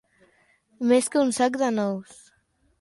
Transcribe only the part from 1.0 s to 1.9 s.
que un sac de